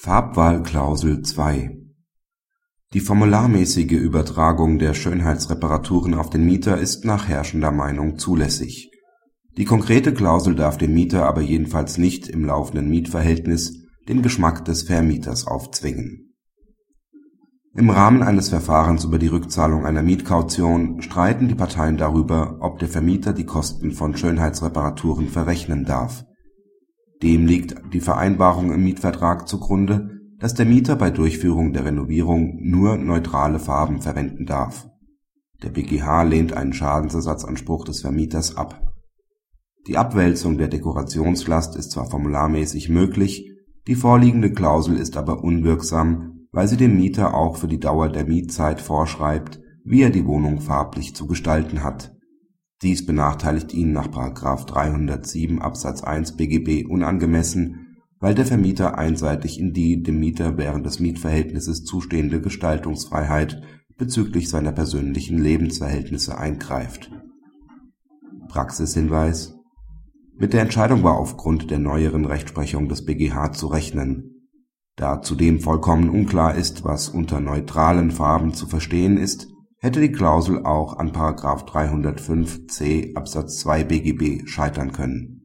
Farbwahlklausel 0.00 1.22
2 1.22 1.76
Die 2.94 3.00
formularmäßige 3.00 3.90
Übertragung 3.94 4.78
der 4.78 4.94
Schönheitsreparaturen 4.94 6.14
auf 6.14 6.30
den 6.30 6.46
Mieter 6.46 6.78
ist 6.78 7.04
nach 7.04 7.26
herrschender 7.26 7.72
Meinung 7.72 8.16
zulässig. 8.16 8.92
Die 9.56 9.64
konkrete 9.64 10.14
Klausel 10.14 10.54
darf 10.54 10.78
dem 10.78 10.94
Mieter 10.94 11.26
aber 11.26 11.40
jedenfalls 11.40 11.98
nicht 11.98 12.28
im 12.28 12.44
laufenden 12.44 12.88
Mietverhältnis 12.88 13.72
den 14.08 14.22
Geschmack 14.22 14.64
des 14.64 14.84
Vermieters 14.84 15.48
aufzwingen. 15.48 16.32
Im 17.74 17.90
Rahmen 17.90 18.22
eines 18.22 18.50
Verfahrens 18.50 19.04
über 19.04 19.18
die 19.18 19.26
Rückzahlung 19.26 19.84
einer 19.84 20.04
Mietkaution 20.04 21.02
streiten 21.02 21.48
die 21.48 21.56
Parteien 21.56 21.96
darüber, 21.96 22.58
ob 22.60 22.78
der 22.78 22.88
Vermieter 22.88 23.32
die 23.32 23.46
Kosten 23.46 23.90
von 23.90 24.16
Schönheitsreparaturen 24.16 25.26
verrechnen 25.26 25.84
darf 25.84 26.24
dem 27.22 27.46
liegt 27.46 27.74
die 27.92 28.00
Vereinbarung 28.00 28.72
im 28.72 28.84
Mietvertrag 28.84 29.48
zugrunde, 29.48 30.20
dass 30.38 30.54
der 30.54 30.66
Mieter 30.66 30.94
bei 30.94 31.10
Durchführung 31.10 31.72
der 31.72 31.84
Renovierung 31.84 32.58
nur 32.60 32.96
neutrale 32.96 33.58
Farben 33.58 34.00
verwenden 34.00 34.46
darf. 34.46 34.88
Der 35.62 35.70
BgH 35.70 36.22
lehnt 36.22 36.52
einen 36.52 36.72
Schadensersatzanspruch 36.72 37.84
des 37.84 38.02
Vermieters 38.02 38.56
ab. 38.56 38.80
Die 39.88 39.96
Abwälzung 39.96 40.58
der 40.58 40.68
Dekorationslast 40.68 41.74
ist 41.74 41.90
zwar 41.90 42.08
formularmäßig 42.08 42.88
möglich, 42.88 43.50
die 43.88 43.96
vorliegende 43.96 44.52
Klausel 44.52 44.96
ist 44.96 45.16
aber 45.16 45.42
unwirksam, 45.42 46.46
weil 46.52 46.68
sie 46.68 46.76
dem 46.76 46.96
Mieter 46.96 47.34
auch 47.34 47.56
für 47.56 47.68
die 47.68 47.80
Dauer 47.80 48.10
der 48.10 48.26
Mietzeit 48.26 48.80
vorschreibt, 48.80 49.60
wie 49.84 50.02
er 50.02 50.10
die 50.10 50.26
Wohnung 50.26 50.60
farblich 50.60 51.16
zu 51.16 51.26
gestalten 51.26 51.82
hat 51.82 52.12
dies 52.82 53.04
benachteiligt 53.04 53.74
ihn 53.74 53.92
nach§ 53.92 54.08
307 54.66 55.60
Absatz 55.60 56.02
1 56.04 56.36
BGB 56.36 56.88
unangemessen, 56.88 57.96
weil 58.20 58.34
der 58.34 58.46
Vermieter 58.46 58.96
einseitig 58.96 59.58
in 59.58 59.72
die 59.72 60.02
dem 60.02 60.20
Mieter 60.20 60.56
während 60.56 60.86
des 60.86 61.00
Mietverhältnisses 61.00 61.84
zustehende 61.84 62.40
Gestaltungsfreiheit 62.40 63.62
bezüglich 63.96 64.48
seiner 64.48 64.70
persönlichen 64.70 65.42
Lebensverhältnisse 65.42 66.38
eingreift. 66.38 67.10
Praxishinweis 68.48 69.56
Mit 70.36 70.52
der 70.52 70.62
Entscheidung 70.62 71.02
war 71.02 71.18
aufgrund 71.18 71.72
der 71.72 71.80
neueren 71.80 72.24
Rechtsprechung 72.26 72.88
des 72.88 73.04
BGH 73.04 73.52
zu 73.52 73.66
rechnen. 73.66 74.50
Da 74.94 75.20
zudem 75.20 75.60
vollkommen 75.60 76.10
unklar 76.10 76.54
ist, 76.54 76.84
was 76.84 77.08
unter 77.08 77.40
neutralen 77.40 78.12
Farben 78.12 78.54
zu 78.54 78.66
verstehen 78.66 79.16
ist 79.16 79.48
hätte 79.78 80.00
die 80.00 80.12
Klausel 80.12 80.64
auch 80.64 80.98
an§ 80.98 81.12
305c 81.66 83.16
Absatz 83.16 83.60
2 83.60 83.84
BGB 83.84 84.46
scheitern 84.46 84.92
können 84.92 85.37